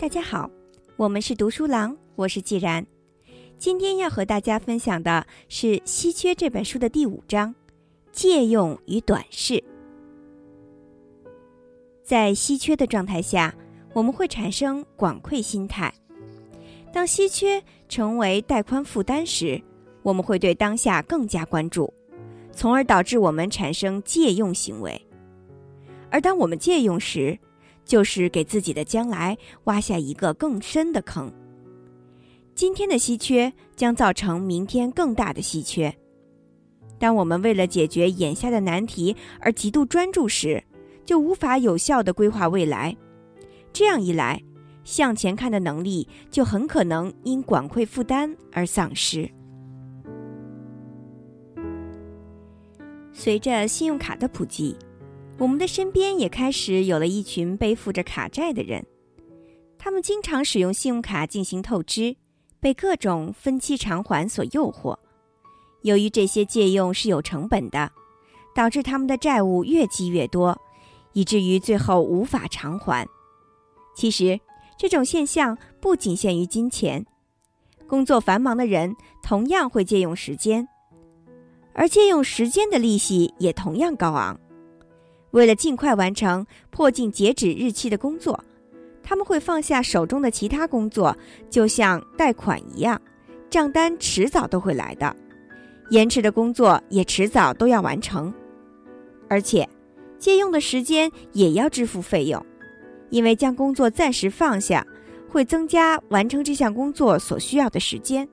[0.00, 0.50] 大家好，
[0.96, 2.86] 我们是读书郎，我是既然。
[3.58, 7.54] 今天要和大家分享的是《稀缺》这本书的第五章：
[8.10, 9.62] 借用与短视。
[12.02, 13.54] 在稀缺的状态下，
[13.92, 15.92] 我们会产生广馈心态；
[16.90, 19.60] 当稀缺成为带宽负担时，
[20.02, 21.92] 我们会对当下更加关注，
[22.52, 24.98] 从而导致我们产生借用行为。
[26.10, 27.38] 而当我们借用时，
[27.84, 31.32] 就是给自己的将来挖下一个更深的坑。
[32.54, 35.94] 今天的稀缺将造成明天更大的稀缺。
[36.98, 40.62] 当我们为了解决眼下的难题而极度专注时，
[41.04, 42.94] 就无法有效的规划未来。
[43.72, 44.42] 这样一来，
[44.84, 49.30] 向前看的能力就很可能因管窥负担而丧失。
[53.12, 54.76] 随着信用卡的普及。
[55.40, 58.84] 我们的身边也开始有了一群背负着卡债的人，
[59.78, 62.14] 他们经常使用信用卡进行透支，
[62.60, 64.94] 被各种分期偿还所诱惑。
[65.80, 67.90] 由于这些借用是有成本的，
[68.54, 70.54] 导致他们的债务越积越多，
[71.14, 73.08] 以至于最后无法偿还。
[73.96, 74.38] 其实，
[74.76, 77.02] 这种现象不仅限于金钱，
[77.86, 80.68] 工作繁忙的人同样会借用时间，
[81.72, 84.38] 而借用时间的利息也同样高昂。
[85.32, 88.42] 为了尽快完成迫近截止日期的工作，
[89.02, 91.16] 他们会放下手中的其他工作，
[91.48, 93.00] 就像贷款一样，
[93.48, 95.14] 账单迟早都会来的，
[95.90, 98.32] 延迟的工作也迟早都要完成，
[99.28, 99.68] 而且
[100.18, 102.44] 借用的时间也要支付费用，
[103.10, 104.86] 因为将工作暂时放下，
[105.28, 108.28] 会增加完成这项工作所需要的时间。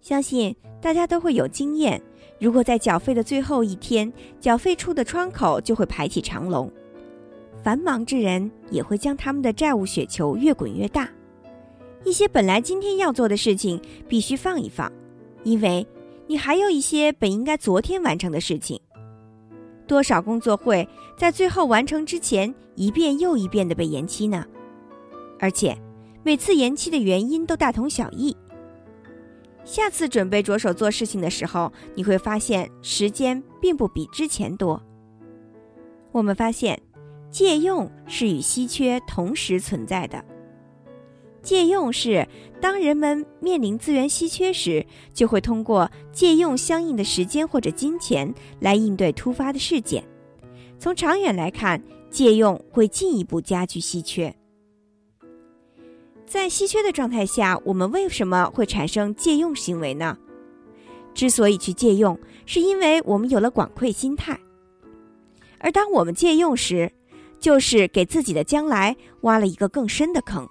[0.00, 2.00] 相信大家都会有经验。
[2.38, 6.70] 如果在缴费的最后一天，缴费处的窗口就会排起长龙，
[7.62, 11.08] 繁忙之人也会将他们的债务雪球越滚越大。
[12.04, 14.92] 一些本来今天要做的事情必须放一放，
[15.44, 15.86] 因为
[16.26, 18.78] 你还有一些本应该昨天完成的事情。
[19.86, 20.86] 多少工作会
[21.16, 24.44] 在最后完成之前一遍又一遍的被延期呢？
[25.38, 25.76] 而且
[26.22, 28.36] 每次延期的原因都大同小异。
[29.66, 34.80] 下次准备着手做事情的时候，你会发现时间并不比之前多。
[36.12, 36.80] 我们发现，
[37.32, 40.24] 借用是与稀缺同时存在的。
[41.42, 42.26] 借用是
[42.60, 50.02] 当人们面临资源稀缺时，就会通过借用相应的时间或者金钱来应对突发的事件。
[50.78, 54.32] 从长远来看，借用会进一步加剧稀缺。
[56.26, 60.18] 在稀缺的状态下，我们为什么会产生借用行为呢？
[61.14, 64.38] 之所以去借用，是因为我们有了广馈心态。
[65.58, 66.90] 而当我们借用时，
[67.38, 70.46] 就是给自己的将来挖了一个更深的坑。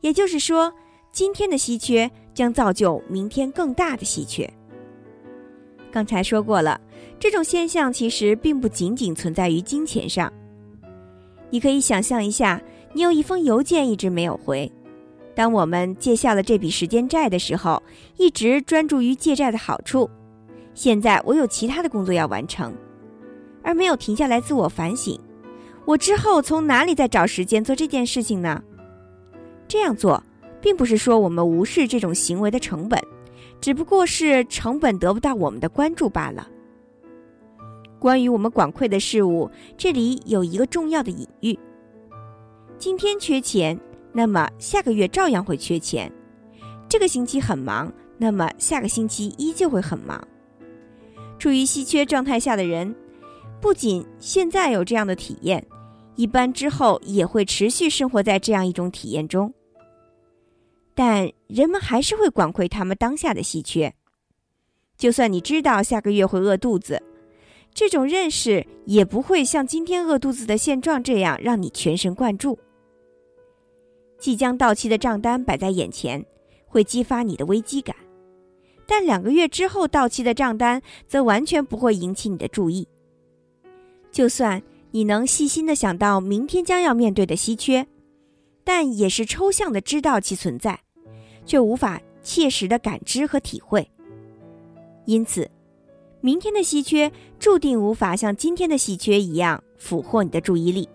[0.00, 0.72] 也就是说，
[1.12, 4.52] 今天的稀缺将造就明天更大的稀缺。
[5.92, 6.80] 刚才说过了，
[7.20, 10.30] 这种现象其实并不仅仅存在于金钱上。
[11.48, 12.60] 你可以想象一下。
[12.92, 14.70] 你有一封邮件一直没有回。
[15.34, 17.80] 当我们借下了这笔时间债的时候，
[18.16, 20.08] 一直专注于借债的好处。
[20.74, 22.74] 现在我有其他的工作要完成，
[23.62, 25.18] 而没有停下来自我反省。
[25.84, 28.62] 我之后从哪里再找时间做这件事情呢？
[29.66, 30.22] 这样做，
[30.60, 33.00] 并不是说我们无视这种行为的成本，
[33.60, 36.48] 只不过是成本得不到我们的关注罢了。
[37.98, 41.58] 关于我们广馈的事物，这里有一个重要的隐喻。
[42.78, 43.76] 今天缺钱，
[44.12, 46.10] 那么下个月照样会缺钱。
[46.88, 50.24] 这个星期很忙，那么下个星期依旧会很忙。
[51.40, 52.94] 处于稀缺状态下的人，
[53.60, 55.66] 不仅现在有这样的体验，
[56.14, 59.52] 一般之后也会持续生活在这样一种体验中。
[60.94, 63.92] 但人们还是会管窥他们当下的稀缺。
[64.96, 67.02] 就算你知道下个月会饿肚子，
[67.74, 72.56] 这种认识也不会像今天饿肚子的现状这样让你全神贯注。
[74.18, 76.24] 即将到期的账单摆在眼前，
[76.66, 77.94] 会激发你的危机感；
[78.86, 82.86] 但两个月之后到期的账单则完全不会引起你的注意。
[84.10, 84.60] 就算
[84.90, 87.86] 你能细心的想到明天将要面对的稀缺，
[88.64, 90.78] 但也是抽象的知道其存在，
[91.46, 93.88] 却无法切实的感知和体会。
[95.04, 95.48] 因此，
[96.20, 100.88] 明天的稀缺注定无法像今天的稀缺一样俘获你的注意力。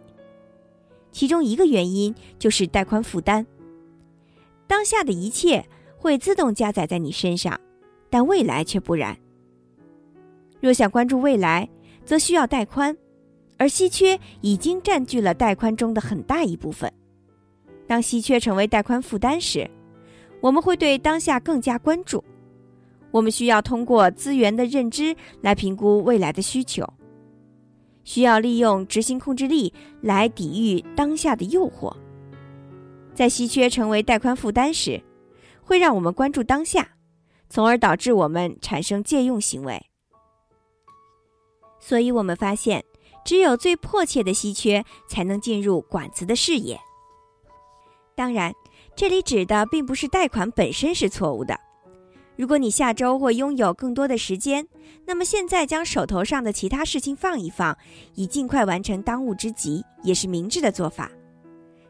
[1.13, 3.45] 其中一个原因就是带宽负担。
[4.67, 5.65] 当下的一切
[5.95, 7.57] 会自动加载在你身上，
[8.09, 9.15] 但未来却不然。
[10.59, 11.69] 若想关注未来，
[12.03, 12.95] 则需要带宽，
[13.57, 16.91] 而稀缺已经占据了带宽中的很大一部分。
[17.85, 19.69] 当稀缺成为带宽负担时，
[20.41, 22.23] 我们会对当下更加关注。
[23.11, 26.83] 我们需要通过资源的认知来评估未来的需求，
[28.03, 31.95] 需要利用执行控制力来抵御当下的诱惑。
[33.13, 35.01] 在稀缺成为带宽负担时，
[35.61, 36.95] 会让我们关注当下，
[37.49, 39.85] 从而导致我们产生借用行为。
[41.79, 42.83] 所以，我们发现，
[43.23, 46.79] 只有最迫切的稀缺才能进入管子的视野。
[48.15, 48.53] 当然，
[48.95, 51.59] 这里指的并不是贷款本身是错误的。
[52.35, 54.67] 如果你下周会拥有更多的时间，
[55.05, 57.77] 那么现在将手头上的其他事情放一放，
[58.15, 61.11] 以尽快完成当务之急，也是明智的做法。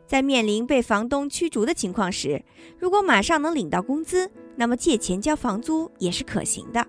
[0.06, 2.44] 在面临被房东驱逐的情况时，
[2.78, 6.86] 如果马上能领到工资，那么借钱交房租也是可行的。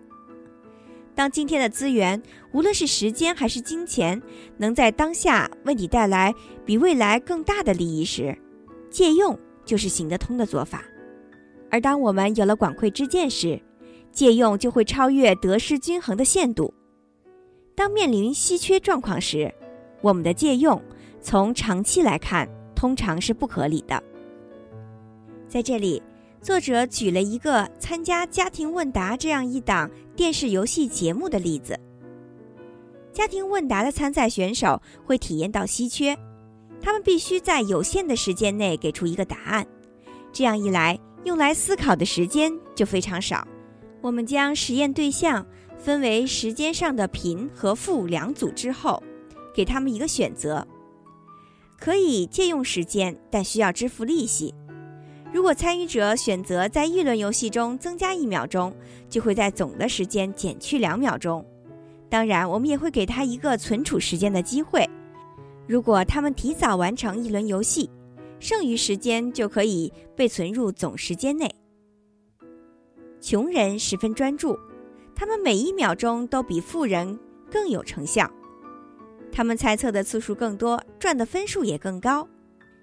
[1.15, 2.21] 当今天的资源，
[2.53, 4.21] 无论是时间还是金钱，
[4.56, 6.35] 能在当下为你带来
[6.67, 8.37] 比未来更大的利益时，
[8.91, 10.83] 借用就是行得通的做法。
[11.71, 13.61] 而当我们有了管窥之见时，
[14.13, 16.73] 借用就会超越得失均衡的限度。
[17.75, 19.53] 当面临稀缺状况时，
[20.01, 20.81] 我们的借用
[21.21, 24.03] 从长期来看通常是不合理的。
[25.49, 26.03] 在这里。
[26.43, 31.75] 作者举了一个参加家庭问答这样一档电视游戏节目的例子。
[33.15, 36.15] 家庭问答的参赛选手会体验到稀缺，
[36.83, 39.67] 他们必须在有限的时间内给出一个答案。
[40.35, 43.47] 这样一来，用来思考的时间就非常少。
[44.00, 45.44] 我们将实验对象
[45.79, 49.03] 分为时间上的贫和富两组之后，
[49.55, 50.67] 给他们一个选择：
[51.79, 54.55] 可以借用时间，但需要支付利息。
[55.32, 58.73] 如果参与者选择在一轮游戏中增加一秒钟，
[59.09, 61.44] 就会在总的时间减去两秒钟。
[62.09, 64.88] 当然，我们也会给他一个存储时间的机会。
[65.67, 67.91] 如果他们提早完成一轮游戏，
[68.44, 71.50] 剩余时间就可以被存入总时间内。
[73.19, 74.55] 穷人十分专注，
[75.14, 77.19] 他们每一秒钟都比富人
[77.50, 78.31] 更有成效。
[79.32, 82.29] 他们猜测的次数更多，赚的分数也更高。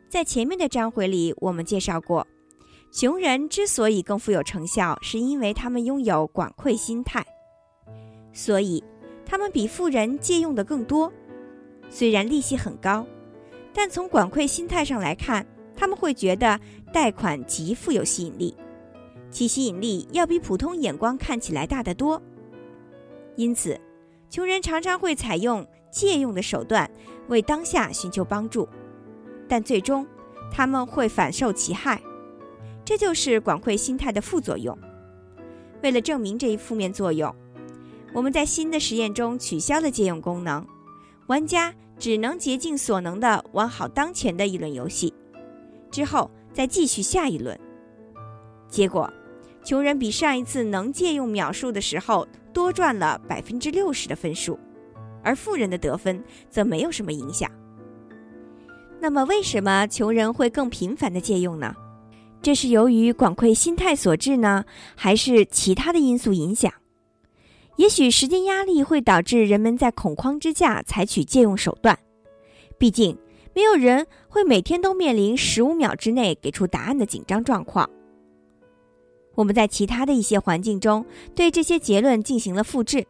[0.09, 2.25] 在前面的章回里，我们介绍过。
[2.91, 7.23] 穷人之所以更富有成效，是因为他们拥有管窥心态，
[8.33, 8.83] 所以
[9.23, 11.13] 他们比富人借用的更多。
[11.87, 13.05] 虽然利息很高，
[13.73, 15.45] 但从管窥心态上来看，
[15.75, 16.59] 他们会觉得
[16.93, 18.55] 贷款极富有吸引力，
[19.29, 22.21] 其吸引力要比普通眼光看起来大得多。
[23.35, 23.79] 因此，
[24.29, 26.89] 穷人常常会采用借用的手段
[27.29, 28.67] 为当下寻求帮助，
[29.47, 30.05] 但最终
[30.51, 32.01] 他们会反受其害。
[32.83, 34.77] 这就是管窥心态的副作用。
[35.81, 37.33] 为了证明这一负面作用，
[38.13, 40.67] 我们在新的实验中取消了借用功能，
[41.27, 45.13] 玩家只能竭尽所能地玩好当前的一轮游戏，
[45.91, 47.55] 之后再继续下一轮。
[48.67, 49.07] 结果，
[49.63, 54.57] 穷人比上一次能借用秒数的时候多赚了百分之六十的分数，
[55.21, 56.19] 而富人的得分
[56.49, 57.47] 则没有什么影响。
[58.99, 61.75] 那么，为什么穷人会更频繁地借用呢？
[62.41, 64.65] 这是由于管窥心态所致呢，
[64.95, 66.73] 还是其他的因素影响？
[67.81, 71.97] 也许时间压力会导致人们在恐慌之下采取借用手段。
[72.77, 73.17] 毕竟，
[73.55, 77.89] 没有人会每天都面临十五秒之内给出答案的紧张状况。
[79.33, 83.03] 我们在其他的一些环境中对这些结论进行了复制。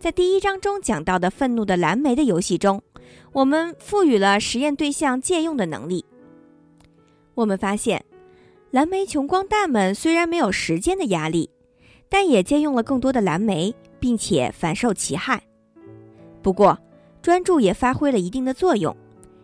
[0.00, 2.82] 在第一章中讲到的愤怒的蓝莓的游戏中，
[3.32, 6.04] 我们赋予了实验对象借用的能力。
[7.36, 8.04] 我们发现，
[8.72, 11.48] 蓝莓穷光蛋们虽然没有时间的压力，
[12.14, 15.42] 但也借用了更多的蓝莓，并且反受其害。
[16.42, 16.78] 不过，
[17.20, 18.96] 专注也发挥了一定的作用。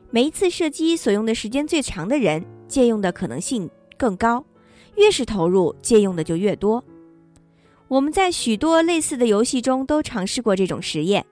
[0.08, 4.44] 每一次射击所用的时间最长的人，借用的可能性更高。
[4.94, 6.80] 越是投入，借用的就越多。
[7.88, 11.26] 我们在许多类似的游戏中都尝试过这种实验，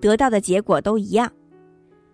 [0.00, 1.28] 得到的结果都一样。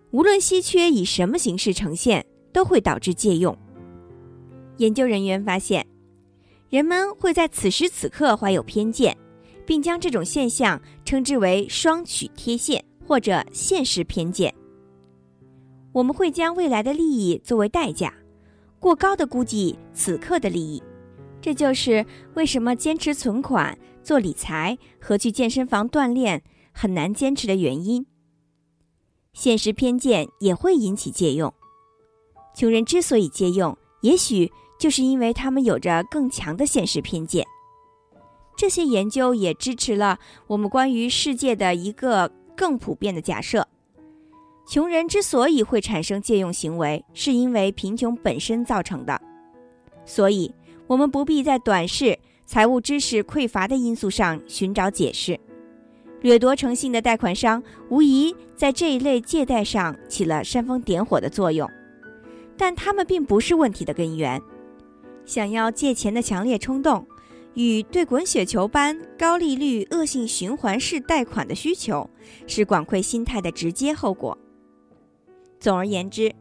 [0.09, 3.55] 无论稀缺以什么形式呈现，都会导致借用。
[4.77, 5.85] 研究人员发现，
[6.75, 9.17] 人们会在此时此刻怀有偏见，
[9.65, 14.53] 并将这种现象称之为“双曲贴现”或者“现实偏见”。
[15.93, 18.13] 我们会将未来的利益作为代价，
[18.77, 20.83] 过高的估计此刻的利益。
[21.39, 28.05] 这就是为什么坚持存款、做理财和去健身房锻炼很难坚持的原因。
[29.31, 31.53] 现实偏见也会引起借用。
[32.53, 34.51] 穷人之所以借用，也许。
[34.77, 37.45] 就是因为他们有着更强的现实偏见。
[38.57, 40.17] 这些研究也支持了
[40.47, 43.67] 我们关于世界的一个更普遍的假设：
[44.65, 49.21] 穷人之所以会产生借用行为，是因为贫穷本身造成的。
[50.05, 50.53] 所以，
[50.87, 55.39] 我们不必在短视、财务知识匮乏的因素上寻找解释。
[56.21, 61.69] 掠夺诚信的贷款商无疑在这一类借贷上起了煽风点火的作用，
[62.57, 64.41] 但他们并不是问题的根源。
[65.25, 67.05] 想要借钱的强烈冲动，
[67.55, 72.09] 与对滚雪球般高利率、恶性循环式贷款的需求，
[72.47, 74.37] 是管窥心态的直接后果。
[75.59, 76.33] 总而言之，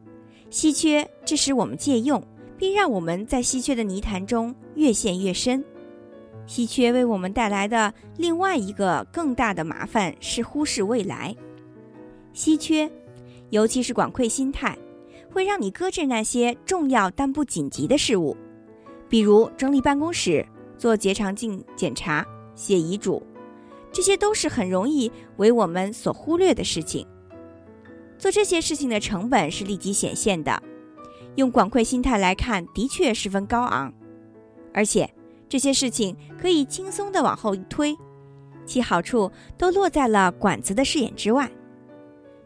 [0.51, 2.23] 稀缺致使我们借用，
[2.59, 5.65] 并让我们在稀缺的泥潭中越陷越深。
[6.47, 11.35] 稀缺为我们带来的另外一个更大的麻烦是忽视未来。
[12.35, 12.91] 稀缺，
[13.49, 14.77] 尤其是管窥心态，
[15.33, 18.37] 会让你搁置那些重要但不紧急的事物，
[19.15, 20.45] 比如整理办公室、
[20.77, 23.25] 做结肠镜检查、写遗嘱，
[23.93, 27.07] 这些都是很容易为我们所忽略的事情。
[28.19, 30.61] 做这些事情的成本是立即显现的，
[31.37, 33.95] 用广阔心态来看，的确十分高昂，
[34.73, 35.09] 而且
[35.49, 37.97] 这些事情可以轻松地往后一推，
[38.67, 41.49] 其好处都落在了管子的视野之外。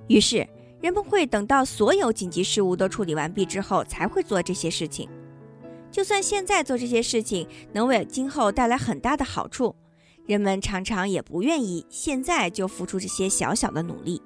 [0.08, 0.46] 于是，
[0.82, 5.08] 人们会等到所有紧急事务都处理完毕之后才会做这些事情。
[5.90, 9.74] 就算现在做这些事情能为今后带来很大的好处，
[10.26, 14.20] 人们常常也不愿意现在就付出这些小小的努力。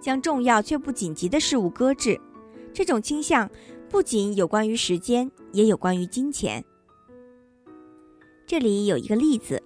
[0.00, 2.18] 将重要却不紧急的事物搁置，
[2.72, 3.50] 这种倾向
[3.90, 6.64] 不仅有关于时间，也有关于金钱。
[8.46, 9.62] 这里有一个例子：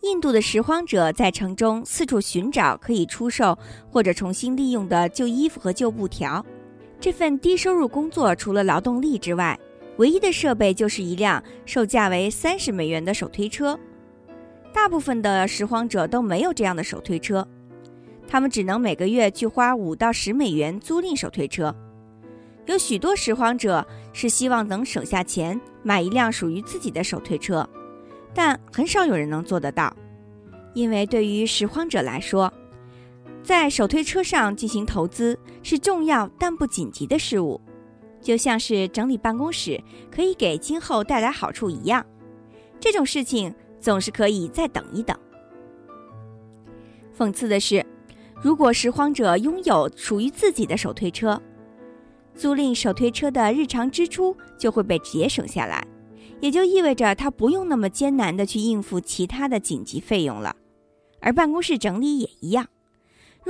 [0.00, 3.58] 印度的拾荒者在城中四处寻找可以出售
[3.90, 6.44] 或者重新利用的旧衣服和旧布条。
[7.00, 9.58] 这份低收入工作除了劳动力之外，
[9.96, 13.78] 唯一的设备就是一辆售价为三十美元的手推车。
[14.70, 17.46] 大部分的拾荒者都没有这样的手推车。
[18.28, 21.74] 他们只能每个月去花五到十美元租赁手推车。
[22.66, 27.66] 有许多拾荒者是希望能省下钱买一辆属于自己的手推车，
[28.34, 29.92] 但很少有人能做得到，
[30.74, 32.52] 因为对于拾荒者来说，
[33.42, 37.60] 在手推车上进行投资是重要但不紧急的事物，
[38.20, 42.04] 就像是整理办公室可以给今后带来好处一样。
[42.78, 45.16] 这种事情总是可以再等一等。
[47.16, 47.84] 讽刺的是。
[48.42, 51.38] 如果拾荒者拥有属于自己的手推车，
[52.34, 55.86] 租赁手推车的日常支出就会被节省下来，
[56.40, 60.56] 也就意味着他不用那么艰难的去应付其他的紧急费用了。
[61.20, 62.66] 而办公室整理也一样，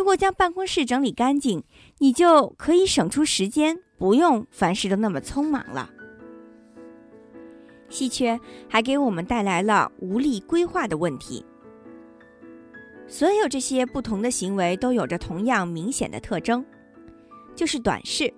[0.01, 1.63] 如果将办公室整理干净，
[1.99, 5.91] 你就可以省出时间，不用凡事都那么匆忙了。
[7.91, 11.45] 稀缺还给我们带来了无力规划的问题。
[13.07, 16.65] 所有这些不同的行为都有着同样明显的特征，
[17.55, 18.33] 就是短视。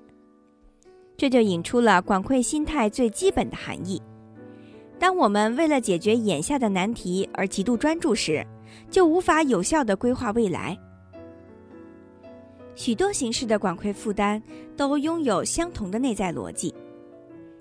[1.17, 4.03] 这就引出了管窥心态最基本的含义：
[4.99, 8.45] 当我们为了解决眼下的难题而极度专注时，
[8.91, 10.77] 就无法有效地规划未来。
[12.75, 14.43] 许多形式的管窥负担
[14.77, 16.75] 都拥有相同的内在逻辑。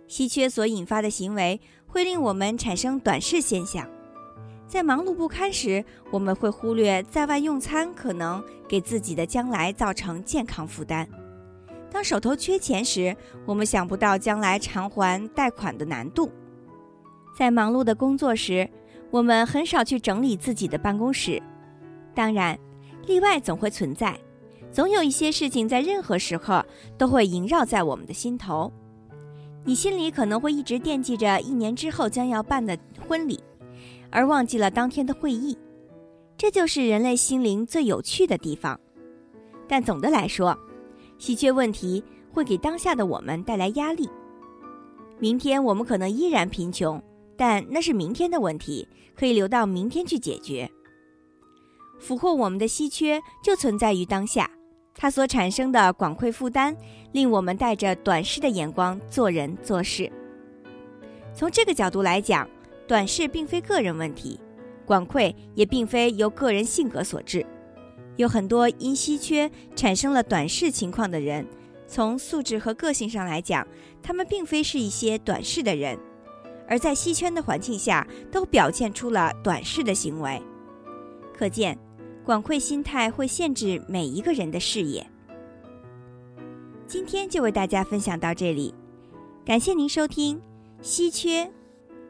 [0.07, 3.87] 稀缺所引发的行为会令我们产生短视现象。
[4.67, 11.05] 在忙碌不堪时，我们会忽略在外用餐可能给自己的将来造成健康负担；
[11.91, 13.15] 当手头缺钱时，
[13.45, 16.29] 我们想不到将来偿还贷款的难度；
[17.37, 18.69] 在忙碌的工作时，
[19.09, 21.41] 我们很少去整理自己的办公室。
[22.15, 22.57] 当然，
[23.07, 24.17] 例外总会存在，
[24.73, 26.65] 总有一些事情在任何时刻
[26.97, 28.71] 都会萦绕在我们的心头。
[29.63, 33.39] 你心里可能会一直惦记着一年之后将要办的婚礼。
[34.09, 35.57] 而忘记了当天的会议，
[36.37, 38.77] 这就是人类心灵最有趣的地方。
[39.69, 40.57] 但总的来说，
[41.17, 44.09] 稀缺问题会给当下的我们带来压力。
[45.17, 47.01] 明天我们可能依然贫穷，
[47.37, 48.85] 但那是明天的问题，
[49.15, 50.69] 可以留到明天去解决。
[51.99, 54.49] 俘获我们的稀缺就存在于当下，
[54.95, 56.75] 它所产生的广馈负担，
[57.11, 60.11] 令我们带着短视的眼光做人做事。
[61.33, 62.47] 从这个角度来讲。
[62.87, 64.37] 短视并非个人问题，
[64.85, 67.45] 管窥也并非由个人性格所致。
[68.17, 71.47] 有很多因稀缺产生了短视情况的人，
[71.87, 73.65] 从素质和个性上来讲，
[74.03, 75.97] 他们并非是一些短视的人，
[76.67, 80.41] 而在稀缺的环境下都表现出了短视的行为。
[81.33, 81.77] 可见，
[82.23, 85.05] 广阔心态会限制每一个人的视野。
[86.87, 88.73] 今天就为大家分享到这里，
[89.43, 90.37] 感谢您收听
[90.81, 91.45] 《稀缺》。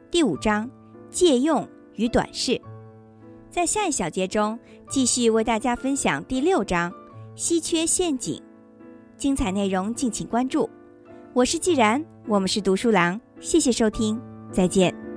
[0.10, 0.70] 第五章，
[1.10, 1.66] 借用
[1.96, 2.60] 与短视，
[3.50, 6.92] 在下一小节中继续为大家分享第六章，
[7.36, 8.42] 稀缺陷阱。
[9.18, 10.70] 精彩内容敬请关注。
[11.34, 14.20] 我是既然，我们是读书郎，谢谢收听，
[14.52, 15.11] 再见。